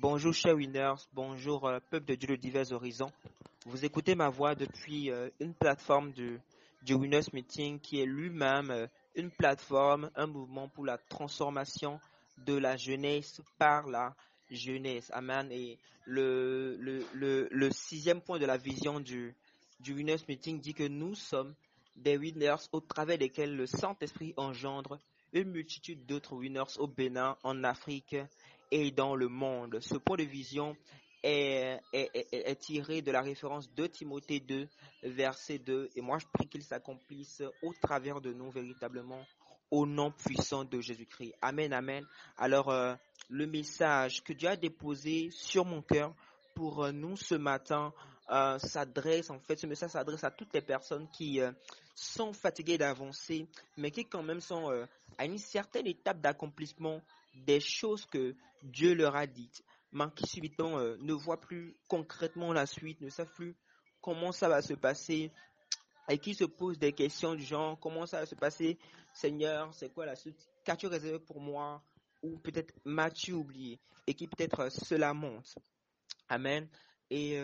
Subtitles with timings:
[0.00, 3.10] Bonjour chers winners, bonjour euh, peuple de Dieu de divers horizons.
[3.66, 6.38] Vous écoutez ma voix depuis euh, une plateforme du,
[6.88, 11.98] Winners Meeting qui est lui-même euh, une plateforme, un mouvement pour la transformation
[12.46, 14.14] de la jeunesse par la
[14.52, 15.10] jeunesse.
[15.12, 15.50] Amen.
[15.50, 19.34] Et le sixième point de la vision du,
[19.80, 21.56] du Winners Meeting dit que nous sommes
[21.96, 25.00] des winners au travers desquels le Saint-Esprit engendre
[25.32, 28.14] une multitude d'autres winners au Bénin, en Afrique
[28.70, 29.78] et dans le monde.
[29.80, 30.76] Ce point de vision
[31.22, 31.80] est,
[32.60, 34.68] tiré de la référence de Timothée 2,
[35.02, 35.90] verset 2.
[35.96, 39.24] Et moi, je prie qu'il s'accomplisse au travers de nous véritablement
[39.70, 41.34] au nom puissant de Jésus-Christ.
[41.42, 42.06] Amen, amen.
[42.38, 42.94] Alors, euh,
[43.28, 46.14] le message que Dieu a déposé sur mon cœur
[46.54, 47.92] pour euh, nous ce matin
[48.30, 51.50] euh, s'adresse, en fait, ce message s'adresse à toutes les personnes qui euh,
[51.94, 53.46] sont fatiguées d'avancer,
[53.78, 54.84] mais qui quand même sont euh,
[55.16, 57.00] à une certaine étape d'accomplissement
[57.34, 62.66] des choses que Dieu leur a dites, mais qui subitement ne voient plus concrètement la
[62.66, 63.56] suite, ne savent plus
[64.02, 65.32] comment ça va se passer,
[66.08, 68.78] et qui se posent des questions du genre, comment ça va se passer,
[69.14, 71.82] Seigneur, c'est quoi la suite, qu'as-tu réservé pour moi,
[72.22, 75.54] ou peut-être m'as-tu oublié, et qui peut-être se lamentent.
[76.28, 76.68] Amen.
[77.10, 77.40] Et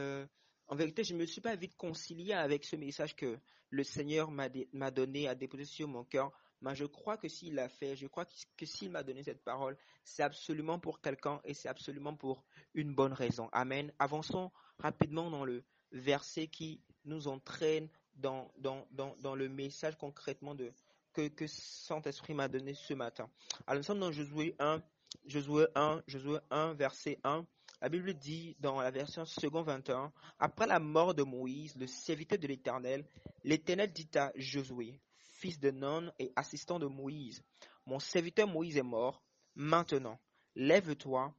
[0.69, 3.39] en vérité, je ne me suis pas vite concilié avec ce message que
[3.70, 6.33] le Seigneur m'a donné, a déposé sur mon cœur.
[6.62, 8.25] Mais je crois que s'il l'a fait, je crois
[8.56, 12.95] que, s'il m'a donné cette parole, c'est absolument pour quelqu'un et c'est absolument pour une
[12.95, 13.48] bonne raison.
[13.53, 13.93] Amen.
[13.98, 15.62] Avançons rapidement dans le
[15.93, 20.73] verset qui nous entraîne dans le message concrètement de,
[21.15, 23.31] que, que Saint-Esprit m'a donné ce matin.
[23.67, 24.83] Alors nous sommes dans Josué 1,
[25.27, 27.47] Josué 1, Josué 1, verset 1.
[27.85, 32.39] La Bible dit dans la version second 21, après la mort de Moïse, le serviteur
[32.39, 33.05] de l'Éternel,
[33.43, 37.43] l'Éternel dit à Josué, fils de Nun et assistant de Moïse,
[37.85, 39.23] mon serviteur Moïse est mort,
[39.55, 40.19] maintenant,
[40.57, 41.35] lève-toi,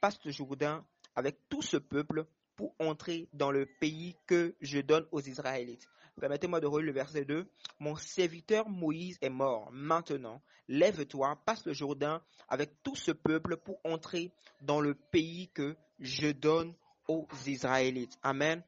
[0.00, 5.08] passe le Jourdain avec tout ce peuple pour entrer dans le pays que je donne
[5.10, 5.88] aux Israélites.
[6.20, 7.50] Permettez-moi de relire le verset 2.
[7.80, 9.68] Mon serviteur Moïse est mort.
[9.72, 15.76] Maintenant, lève-toi, passe le Jourdain avec tout ce peuple pour entrer dans le pays que
[15.98, 16.74] je donne
[17.08, 18.18] aux Israélites.
[18.22, 18.62] Amen.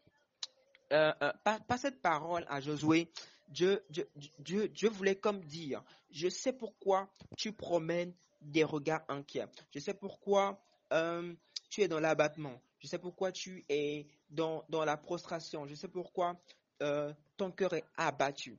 [0.93, 1.33] Euh, euh,
[1.77, 3.09] cette parole à Josué,
[3.49, 4.09] Dieu, Dieu,
[4.39, 9.47] Dieu, Dieu voulait comme dire, je sais pourquoi tu promènes des regards inquiets.
[9.73, 10.61] Je sais pourquoi
[10.93, 11.35] euh,
[11.69, 12.61] tu es dans l'abattement.
[12.79, 15.67] Je sais pourquoi tu es dans, dans la prostration.
[15.67, 16.41] Je sais pourquoi
[16.83, 18.59] euh, ton cœur est abattu.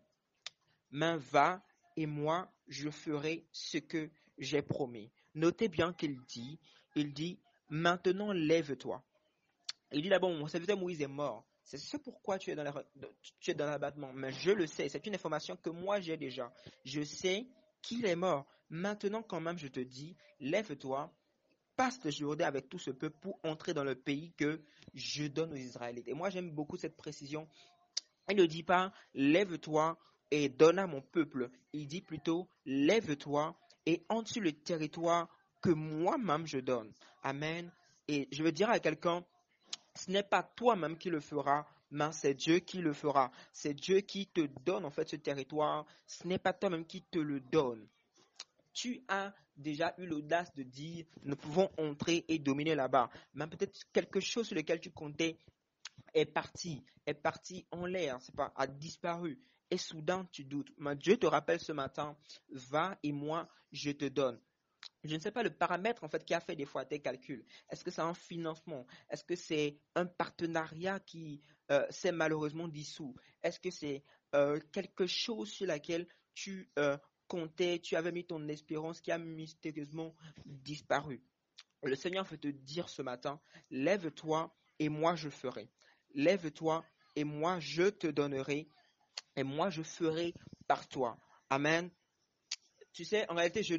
[0.92, 1.62] Mais va
[1.98, 5.12] et moi, je ferai ce que j'ai promis.
[5.34, 6.60] Notez bien qu'il dit,
[6.96, 7.40] il dit,
[7.72, 9.04] maintenant lève-toi.
[9.92, 11.46] Il dit d'abord, mon serviteur Moïse est mort.
[11.64, 14.14] C'est ce pourquoi tu es dans l'abattement.
[14.14, 16.54] Mais je le sais, c'est une information que moi j'ai déjà.
[16.86, 17.48] Je sais
[17.82, 18.46] qu'il est mort.
[18.70, 21.12] Maintenant, quand même, je te dis, lève-toi,
[21.76, 24.62] passe le Jourdain avec tout ce peuple pour entrer dans le pays que
[24.94, 26.08] je donne aux Israélites.
[26.08, 27.48] Et moi, j'aime beaucoup cette précision.
[28.30, 29.98] Il ne dit pas, lève-toi
[30.30, 31.50] et donne à mon peuple.
[31.74, 35.28] Il dit plutôt, lève-toi et entre le territoire
[35.62, 36.92] que moi-même je donne.
[37.24, 37.72] Amen.
[38.08, 39.24] Et je veux dire à quelqu'un,
[39.96, 43.32] ce n'est pas toi-même qui le fera, mais c'est Dieu qui le fera.
[43.52, 45.86] C'est Dieu qui te donne en fait ce territoire.
[46.08, 47.88] Ce n'est pas toi-même qui te le donne.
[48.74, 53.10] Tu as déjà eu l'audace de dire, nous pouvons entrer et dominer là-bas.
[53.34, 55.38] Mais peut-être quelque chose sur lequel tu comptais
[56.14, 59.40] est parti, est parti en l'air, c'est pas, a disparu.
[59.70, 60.72] Et soudain, tu doutes.
[60.78, 62.18] Mais Dieu te rappelle ce matin,
[62.50, 64.40] va et moi, je te donne.
[65.04, 67.44] Je ne sais pas le paramètre en fait qui a fait des fois tes calculs.
[67.70, 68.86] Est-ce que c'est un financement?
[69.10, 71.42] Est-ce que c'est un partenariat qui
[71.72, 73.16] euh, s'est malheureusement dissous?
[73.42, 74.04] Est-ce que c'est
[74.36, 76.98] euh, quelque chose sur laquelle tu euh,
[77.28, 81.24] comptais, tu avais mis ton espérance qui a mystérieusement disparu?
[81.84, 83.42] Le Seigneur veut te dire ce matin,
[83.72, 85.68] lève-toi et moi je ferai.
[86.14, 86.86] Lève-toi
[87.16, 88.68] et moi je te donnerai
[89.36, 90.36] et moi je ferai
[90.68, 91.18] par toi.
[91.50, 91.90] Amen
[92.94, 93.76] tu sais, en réalité, je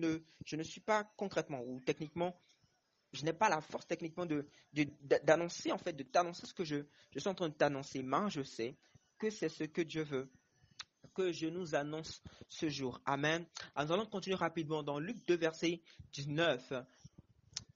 [0.56, 2.38] ne, suis pas concrètement ou techniquement,
[3.12, 4.26] je n'ai pas la force techniquement
[5.24, 6.84] d'annoncer, en fait, de t'annoncer ce que je,
[7.16, 8.76] suis en train de t'annoncer, mais je sais
[9.18, 10.30] que c'est ce que Dieu veut
[11.14, 13.00] que je nous annonce ce jour.
[13.04, 13.44] Amen.
[13.74, 15.82] Alors, nous allons continuer rapidement dans Luc 2, verset
[16.12, 16.72] 19.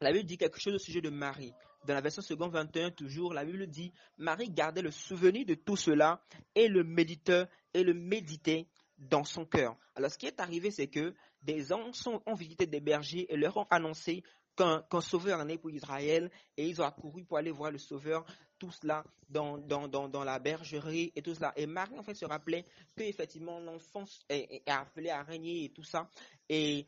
[0.01, 1.53] La Bible dit quelque chose au sujet de Marie.
[1.87, 5.77] Dans la version second 21, toujours, la Bible dit, Marie gardait le souvenir de tout
[5.77, 6.23] cela
[6.55, 7.45] et le méditait,
[7.75, 8.67] et le méditait
[8.99, 9.77] dans son cœur.
[9.95, 13.57] Alors, ce qui est arrivé, c'est que des sont- ont visité des bergers et leur
[13.57, 14.23] ont annoncé
[14.57, 18.25] qu'un sauveur est né pour Israël et ils ont accouru pour aller voir le sauveur,
[18.59, 21.53] tout cela dans, la bergerie et tout cela.
[21.57, 22.65] Et Marie, en fait, se rappelait
[22.97, 26.09] que effectivement l'enfant est, est appelé à régner et tout ça.
[26.49, 26.87] Et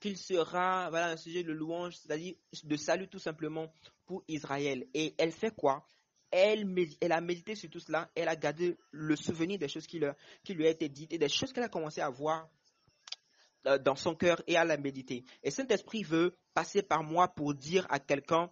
[0.00, 3.72] qu'il sera voilà, un sujet de louange, c'est-à-dire de salut tout simplement
[4.04, 4.86] pour Israël.
[4.92, 5.86] Et elle fait quoi?
[6.32, 10.66] Elle, a médité sur tout cela, elle a gardé le souvenir des choses qui, lui
[10.66, 12.48] a été dites et des choses qu'elle a commencé à voir
[13.66, 15.24] euh, dans son cœur et à la méditer.
[15.42, 18.50] Et Saint-Esprit veut passer par moi pour dire à quelqu'un,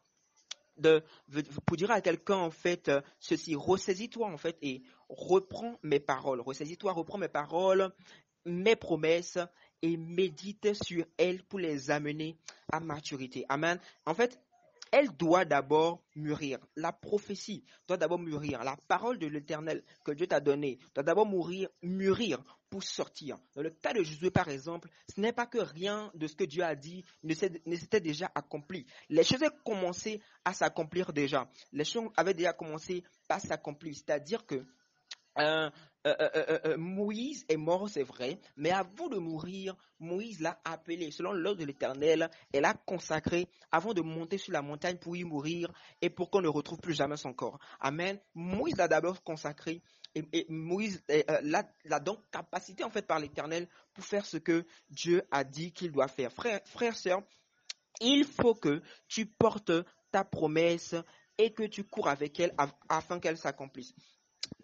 [1.66, 6.40] pour dire à quelqu'un en fait euh, ceci, ressaisis-toi en fait et reprends mes paroles,
[6.40, 7.92] ressaisis-toi, reprends mes paroles,
[8.44, 9.38] mes promesses
[9.82, 12.36] et médite sur elles pour les amener
[12.70, 13.44] à maturité.
[13.48, 13.80] Amen.
[14.06, 14.38] En fait,
[14.90, 16.58] elle doit d'abord mûrir.
[16.76, 18.62] La prophétie doit d'abord mûrir.
[18.64, 23.36] La parole de l'Éternel que Dieu t'a donnée doit d'abord mûrir, mûrir pour sortir.
[23.54, 26.44] Dans le cas de Jésus, par exemple, ce n'est pas que rien de ce que
[26.44, 28.86] Dieu a dit ne s'était déjà accompli.
[29.08, 31.48] Les choses avaient commencé à s'accomplir déjà.
[31.72, 33.94] Les choses avaient déjà commencé à s'accomplir.
[33.94, 34.64] C'est-à-dire que
[35.38, 35.70] euh,
[36.06, 41.32] euh, euh, Moïse est mort, c'est vrai, mais avant de mourir, Moïse l'a appelé, selon
[41.32, 45.70] l'ordre de l'Éternel, et l'a consacré avant de monter sur la montagne pour y mourir
[46.00, 47.58] et pour qu'on ne retrouve plus jamais son corps.
[47.80, 48.18] Amen.
[48.34, 49.82] Moïse l'a d'abord consacré
[50.14, 51.02] et, Moïse
[51.44, 55.92] l'a donc capacité en fait par l'Éternel pour faire ce que Dieu a dit qu'il
[55.92, 56.32] doit faire.
[56.32, 57.22] Frère, frère, sœur,
[58.00, 59.72] il faut que tu portes
[60.10, 60.94] ta promesse
[61.36, 62.54] et que tu cours avec elle
[62.88, 63.94] afin qu'elle s'accomplisse.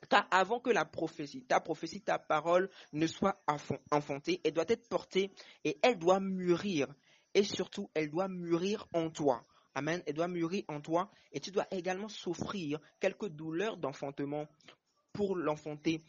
[0.09, 3.43] Car avant que la prophétie, ta prophétie, ta parole ne soit
[3.91, 5.31] enfantée, elle doit être portée
[5.65, 6.89] et elle doit mûrir.
[7.35, 9.45] Et surtout, elle doit mûrir en toi.
[9.75, 10.03] Amen.
[10.07, 14.47] Elle doit mûrir en toi et tu dois également souffrir quelques douleurs d'enfantement
[15.13, 16.03] pour l'enfanter,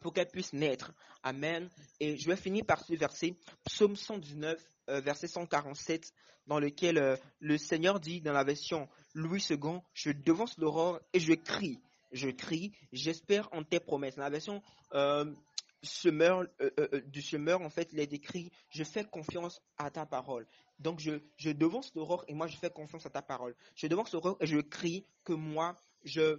[0.00, 0.92] pour qu'elle puisse naître.
[1.22, 1.68] Amen.
[2.00, 4.58] Et je vais finir par ce verset, Psaume 119,
[4.88, 6.12] euh, verset 147,
[6.46, 11.20] dans lequel euh, le Seigneur dit dans la version Louis II, je devance l'aurore et
[11.20, 11.80] je crie
[12.12, 14.16] je crie, j'espère en tes promesses.
[14.16, 14.62] La version
[14.94, 15.32] euh,
[15.82, 20.06] semeur, euh, euh, du semeur, en fait, il est décrit, je fais confiance à ta
[20.06, 20.46] parole.
[20.78, 23.54] Donc, je, je devance l'aurore et moi, je fais confiance à ta parole.
[23.74, 26.38] Je devance l'aurore et je crie que moi, je,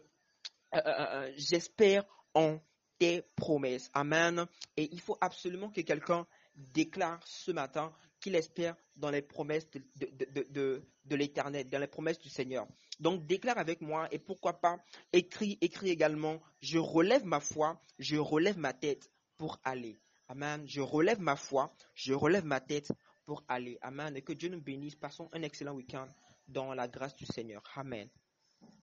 [1.36, 2.60] j'espère en
[3.00, 3.90] tes promesses.
[3.94, 4.46] Amen.
[4.78, 6.26] Et il faut absolument que quelqu'un
[6.56, 10.84] déclare ce matin qu'il espère dans les promesses de,
[11.16, 12.68] l'éternel, dans les promesses du Seigneur.
[13.00, 14.78] Donc déclare avec moi et pourquoi pas
[15.14, 20.00] écris, écris également, je relève ma foi, je relève ma tête pour aller.
[20.28, 20.64] Amen.
[20.68, 22.92] Je relève ma foi, je relève ma tête
[23.26, 23.78] pour aller.
[23.82, 24.16] Amen.
[24.16, 24.96] Et que Dieu nous bénisse.
[24.96, 26.08] Passons un excellent week-end
[26.48, 27.64] dans la grâce du Seigneur.
[27.76, 28.10] Amen.